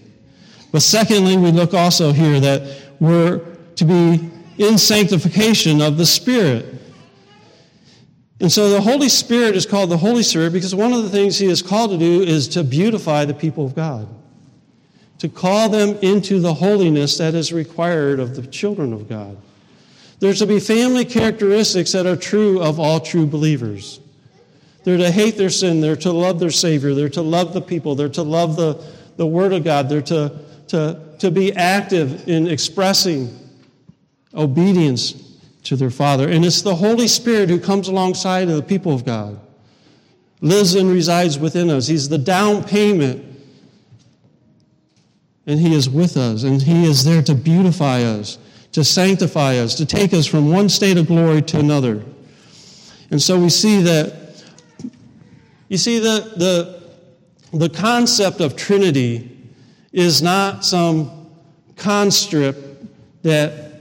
[0.72, 3.40] But secondly, we look also here that we're
[3.76, 6.66] to be in sanctification of the Spirit.
[8.40, 11.38] And so the Holy Spirit is called the Holy Spirit because one of the things
[11.38, 14.08] He is called to do is to beautify the people of God,
[15.20, 19.38] to call them into the holiness that is required of the children of God.
[20.24, 24.00] There's to be family characteristics that are true of all true believers.
[24.86, 25.82] They're to hate their sin.
[25.82, 26.94] They're to love their Savior.
[26.94, 27.96] They're to love the people.
[27.96, 28.82] They're to love the,
[29.18, 29.90] the Word of God.
[29.90, 33.38] They're to, to, to be active in expressing
[34.34, 36.30] obedience to their Father.
[36.30, 39.38] And it's the Holy Spirit who comes alongside of the people of God,
[40.40, 41.88] lives and resides within us.
[41.88, 43.26] He's the down payment.
[45.46, 48.38] And He is with us, and He is there to beautify us,
[48.74, 52.04] to sanctify us, to take us from one state of glory to another.
[53.12, 54.44] And so we see that,
[55.70, 59.30] you see, the, the, the concept of Trinity
[59.92, 61.30] is not some
[61.76, 62.60] construct
[63.22, 63.74] that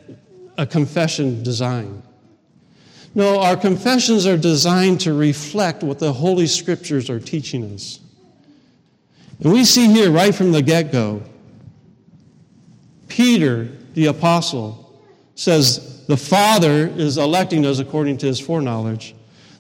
[0.59, 2.03] a confession designed.
[3.15, 8.01] No, our confessions are designed to reflect what the Holy Scriptures are teaching us.
[9.43, 11.23] And we see here right from the get go,
[13.09, 14.82] Peter, the apostle,
[15.35, 19.15] says the Father is electing us according to his foreknowledge.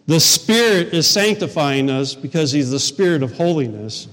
[0.06, 4.08] The Spirit is sanctifying us because he's the Spirit of holiness.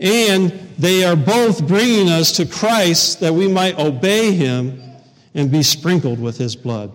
[0.00, 4.82] And they are both bringing us to Christ that we might obey him
[5.34, 6.92] and be sprinkled with his blood.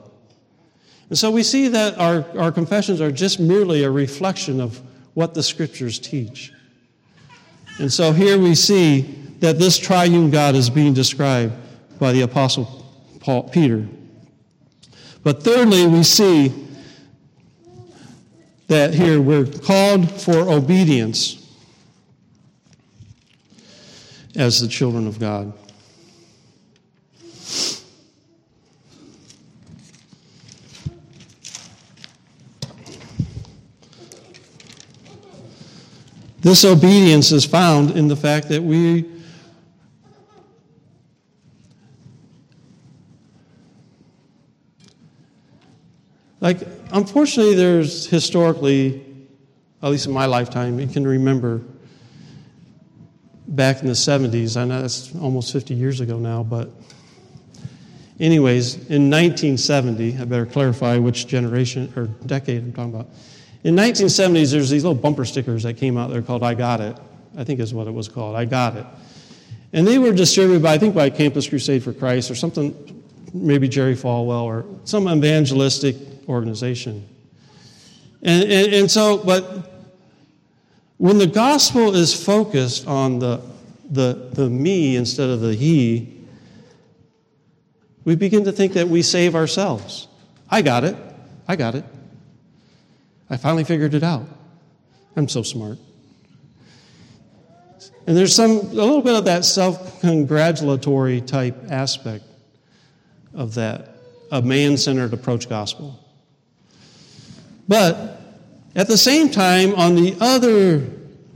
[1.09, 4.81] And so we see that our, our confessions are just merely a reflection of
[5.13, 6.53] what the scriptures teach.
[7.79, 9.01] And so here we see
[9.39, 11.53] that this triune God is being described
[11.99, 12.80] by the Apostle
[13.21, 13.87] Paul, Peter.
[15.23, 16.51] But thirdly, we see
[18.67, 21.37] that here we're called for obedience
[24.35, 25.53] as the children of God.
[36.39, 39.20] This obedience is found in the fact that we
[46.41, 46.59] like
[46.91, 49.05] unfortunately there's historically
[49.81, 51.61] at least in my lifetime you can remember
[53.47, 56.69] back in the 70s i know that's almost 50 years ago now but
[58.19, 63.07] anyways in 1970 i better clarify which generation or decade i'm talking about
[63.63, 66.97] in 1970s, there's these little bumper stickers that came out there called I Got It.
[67.37, 68.35] I think is what it was called.
[68.35, 68.85] I Got It.
[69.73, 73.69] And they were distributed by, I think, by Campus Crusade for Christ or something, maybe
[73.69, 75.95] Jerry Falwell or some evangelistic
[76.27, 77.07] organization.
[78.21, 79.71] And, and, and so, but
[80.97, 83.41] when the gospel is focused on the,
[83.89, 86.17] the, the me instead of the he,
[88.05, 90.07] we begin to think that we save ourselves.
[90.49, 90.95] I got it.
[91.47, 91.85] I got it.
[93.29, 94.27] I finally figured it out.
[95.15, 95.77] I'm so smart.
[98.07, 102.25] And there's some a little bit of that self-congratulatory type aspect
[103.33, 103.95] of that,
[104.31, 106.00] a man-centered approach gospel.
[107.71, 108.19] But
[108.75, 110.85] at the same time, on the other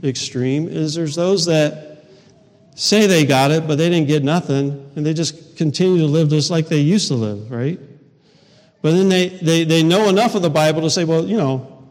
[0.04, 2.04] extreme, is there's those that
[2.74, 6.28] say they got it, but they didn't get nothing, and they just continue to live
[6.28, 7.80] just like they used to live, right?
[8.82, 11.88] But then they, they, they know enough of the Bible to say, well, you know,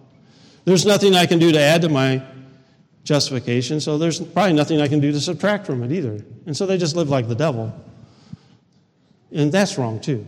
[0.63, 2.21] there's nothing I can do to add to my
[3.03, 6.23] justification, so there's probably nothing I can do to subtract from it either.
[6.45, 7.73] And so they just live like the devil.
[9.31, 10.23] And that's wrong too.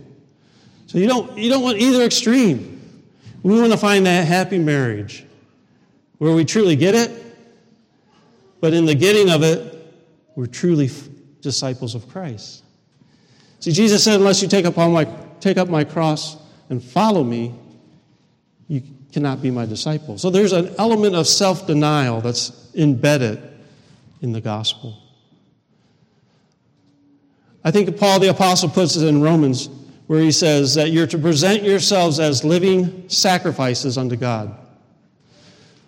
[0.88, 2.77] So you don't, you don't want either extreme.
[3.44, 5.26] We want to find that happy marriage
[6.18, 7.12] where we truly get it,
[8.60, 9.74] but in the getting of it,
[10.36, 10.90] we're truly
[11.42, 12.64] disciples of Christ.
[13.60, 15.08] See, Jesus said, unless you take, upon my,
[15.40, 16.38] take up my cross
[16.70, 17.54] and follow me,
[18.68, 20.18] you cannot be my disciple.
[20.18, 23.42] So there's an element of self denial that's embedded
[24.22, 25.02] in the gospel.
[27.64, 29.70] I think Paul the Apostle puts it in Romans
[30.08, 34.58] where he says that you're to present yourselves as living sacrifices unto God.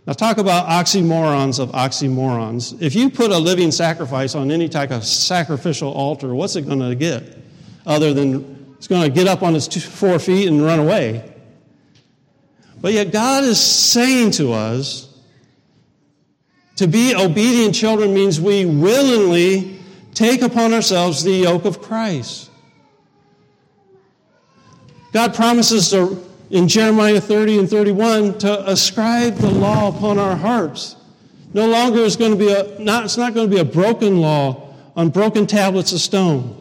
[0.06, 2.82] Now, talk about oxymorons of oxymorons.
[2.82, 6.80] If you put a living sacrifice on any type of sacrificial altar, what's it going
[6.80, 7.38] to get?
[7.86, 11.32] Other than it's going to get up on its two, four feet and run away.
[12.82, 15.10] But yet, God is saying to us
[16.78, 19.80] to be obedient children means we willingly
[20.14, 22.49] take upon ourselves the yoke of Christ.
[25.12, 30.96] God promises to, in Jeremiah 30 and 31 to ascribe the law upon our hearts.
[31.54, 34.20] No longer is going to be a, not, it's not going to be a broken
[34.22, 36.56] law on broken tablets of stone.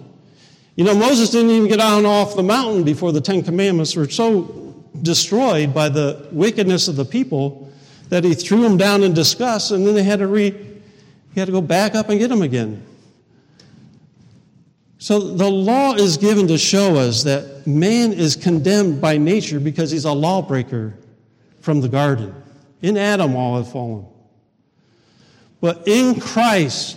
[0.76, 4.08] You know, Moses didn't even get on off the mountain before the Ten Commandments were
[4.08, 7.70] so destroyed by the wickedness of the people
[8.08, 11.46] that he threw them down in disgust, and then they had to re, he had
[11.46, 12.82] to go back up and get them again.
[14.98, 19.92] So the law is given to show us that man is condemned by nature because
[19.92, 20.94] he's a lawbreaker
[21.60, 22.34] from the garden.
[22.82, 24.06] In Adam, all have fallen.
[25.60, 26.96] But in Christ,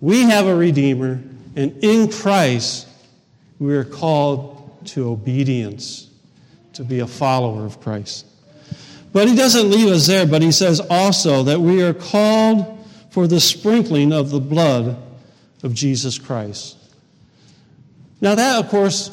[0.00, 1.22] we have a Redeemer,
[1.54, 2.88] and in Christ,
[3.58, 6.10] we are called to obedience
[6.72, 8.26] to be a follower of Christ.
[9.12, 13.26] But he doesn't leave us there, but he says also that we are called for
[13.26, 14.96] the sprinkling of the blood
[15.62, 16.76] of Jesus Christ.
[18.20, 19.08] Now, that, of course,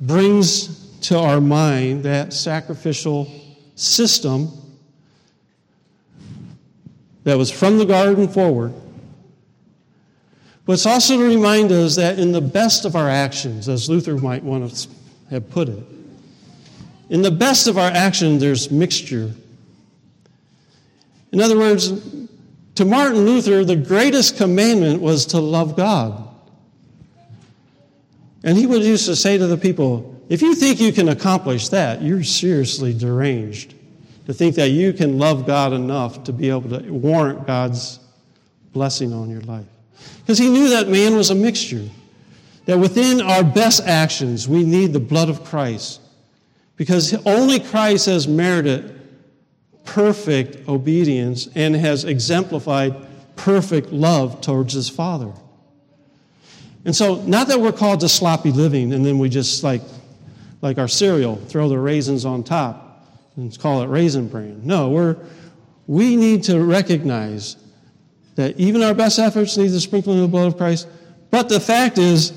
[0.00, 3.30] brings to our mind that sacrificial
[3.74, 4.50] system
[7.24, 8.72] that was from the garden forward.
[10.64, 14.16] But it's also to remind us that in the best of our actions, as Luther
[14.16, 14.88] might want to
[15.30, 15.82] have put it,
[17.10, 19.32] in the best of our actions, there's mixture.
[21.32, 21.90] In other words,
[22.78, 26.28] to Martin Luther, the greatest commandment was to love God.
[28.44, 31.70] And he would used to say to the people, if you think you can accomplish
[31.70, 33.74] that, you're seriously deranged
[34.26, 37.98] to think that you can love God enough to be able to warrant God's
[38.72, 39.66] blessing on your life.
[40.20, 41.88] Because he knew that man was a mixture,
[42.66, 46.00] that within our best actions, we need the blood of Christ.
[46.76, 48.97] Because only Christ has merited
[49.88, 52.94] perfect obedience and has exemplified
[53.36, 55.32] perfect love towards his Father.
[56.84, 59.82] And so, not that we're called to sloppy living and then we just like,
[60.60, 64.60] like our cereal, throw the raisins on top and call it raisin bran.
[64.64, 65.16] No, we're,
[65.86, 67.56] we need to recognize
[68.34, 70.86] that even our best efforts need the sprinkling of the blood of Christ.
[71.30, 72.30] But the fact is,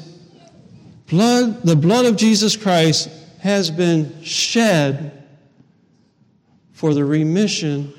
[1.07, 5.20] blood, the blood of Jesus Christ has been shed
[6.81, 7.93] for the remission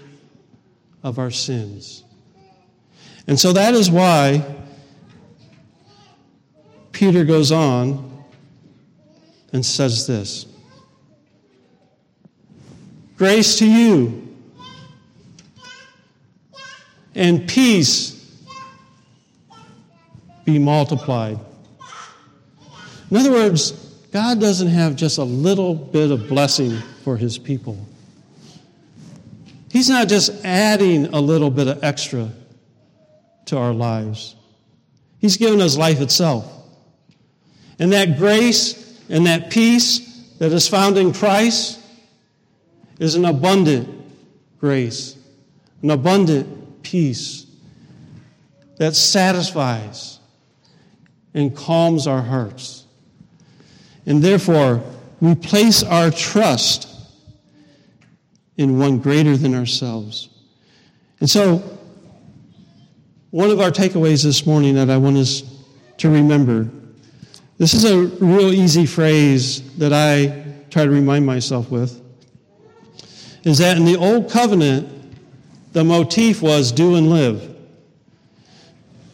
[1.05, 2.03] of our sins.
[3.28, 4.45] And so that is why
[6.91, 8.24] Peter goes on
[9.53, 10.47] and says this
[13.16, 14.37] Grace to you
[17.14, 18.37] and peace
[20.45, 21.39] be multiplied.
[23.12, 23.70] In other words,
[24.11, 27.78] God doesn't have just a little bit of blessing for his people.
[29.73, 32.29] He's not just adding a little bit of extra
[33.47, 34.37] to our lives.
[35.18, 36.45] He's given us life itself.
[37.79, 40.01] And that grace and that peace
[40.41, 41.81] that is found in Christ
[42.99, 43.89] is an abundant
[44.61, 45.16] grace,
[45.81, 47.47] an abundant peace
[48.77, 50.18] that satisfies
[51.33, 52.85] and calms our hearts.
[54.05, 54.83] And therefore,
[55.23, 56.91] we place our trust
[58.57, 60.28] in one greater than ourselves.
[61.20, 61.62] And so,
[63.30, 65.42] one of our takeaways this morning that I want us
[65.98, 66.68] to remember
[67.62, 72.03] this is a real easy phrase that I try to remind myself with.
[73.44, 74.88] Is that in the Old Covenant,
[75.72, 77.55] the motif was do and live.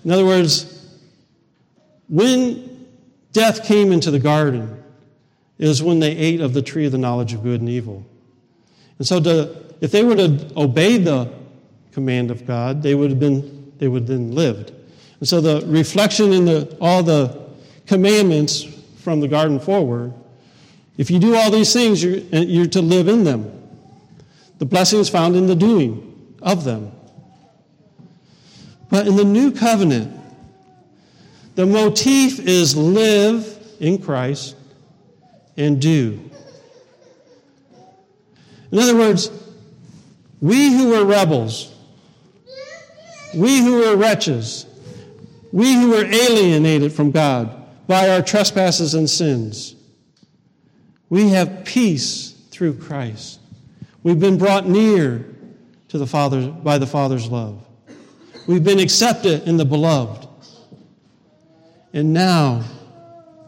[0.03, 0.97] In other words,
[2.09, 2.87] when
[3.33, 4.83] death came into the garden,
[5.59, 8.07] it was when they ate of the tree of the knowledge of good and evil.
[8.99, 11.33] And so, to, if they would have obeyed the
[11.93, 14.73] command of God, they would have been they would have then lived.
[15.21, 17.49] And so, the reflection in the all the
[17.87, 18.65] commandments
[18.99, 20.13] from the garden forward,
[20.97, 23.53] if you do all these things, you're, you're to live in them.
[24.59, 26.93] The blessing is found in the doing of them.
[28.91, 30.15] But in the new covenant,
[31.55, 34.57] the motif is live in Christ
[35.57, 36.31] and do.
[38.71, 39.31] In other words,
[40.41, 41.75] we who were rebels,
[43.35, 44.67] we who were wretches,
[45.53, 47.55] we who were alienated from God,
[47.87, 49.75] by our trespasses and sins.
[51.09, 53.41] We have peace through Christ.
[54.03, 55.25] We've been brought near
[55.89, 57.65] to the Father by the Father's love.
[58.47, 60.29] We've been accepted in the beloved.
[61.95, 62.65] And now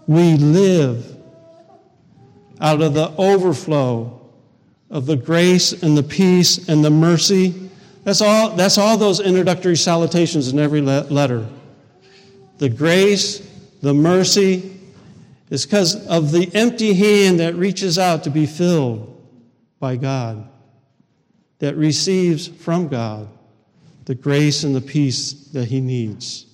[0.06, 1.16] we live
[2.60, 4.19] out of the overflow
[4.90, 7.70] of the grace and the peace and the mercy.
[8.04, 11.46] That's all, that's all those introductory salutations in every letter.
[12.58, 13.46] The grace
[13.82, 14.78] the mercy
[15.48, 19.06] is because of the empty hand that reaches out to be filled
[19.78, 20.48] by God,
[21.58, 23.28] that receives from God
[24.04, 26.46] the grace and the peace that he needs.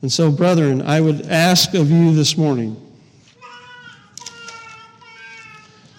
[0.00, 2.76] And so, brethren, I would ask of you this morning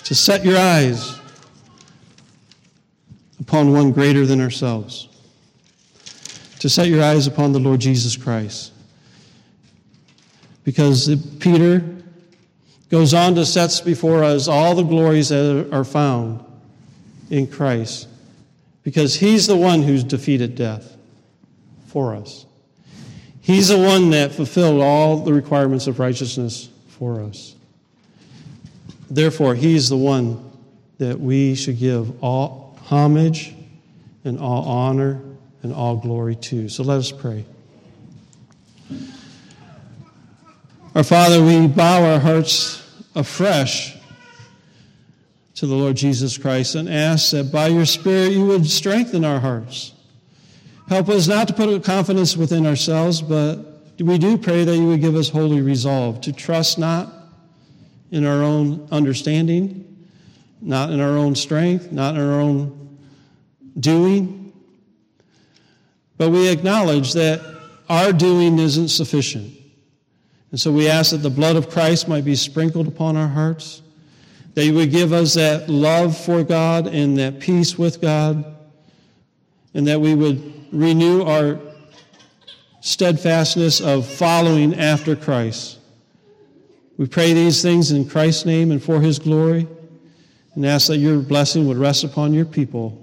[0.03, 1.19] to set your eyes
[3.43, 5.09] upon one greater than ourselves,
[6.59, 8.71] to set your eyes upon the Lord Jesus Christ
[10.63, 11.83] because Peter
[12.89, 16.43] goes on to set before us all the glories that are found
[17.29, 18.07] in Christ
[18.83, 20.95] because he's the one who's defeated death
[21.87, 22.45] for us.
[23.41, 27.55] He's the one that fulfilled all the requirements of righteousness for us.
[29.09, 30.49] Therefore, he's the one
[30.97, 32.62] that we should give all
[32.93, 33.55] homage
[34.23, 35.21] and all honor
[35.63, 36.69] and all glory to.
[36.69, 37.45] So let us pray.
[40.95, 42.79] Our Father, we bow our hearts
[43.15, 43.97] afresh
[45.55, 49.39] to the Lord Jesus Christ and ask that by your Spirit you would strengthen our
[49.39, 49.93] hearts.
[50.89, 55.01] Help us not to put confidence within ourselves, but we do pray that you would
[55.01, 57.11] give us holy resolve to trust not
[58.11, 60.07] in our own understanding,
[60.61, 62.82] not in our own strength, not in our own
[63.79, 64.53] doing,
[66.17, 67.41] but we acknowledge that
[67.89, 69.53] our doing isn't sufficient.
[70.51, 73.81] And so we ask that the blood of Christ might be sprinkled upon our hearts,
[74.53, 78.45] that you would give us that love for God and that peace with God,
[79.73, 81.59] and that we would renew our
[82.81, 85.79] steadfastness of following after Christ.
[86.97, 89.67] We pray these things in Christ's name and for his glory,
[90.53, 93.02] and ask that your blessing would rest upon your people.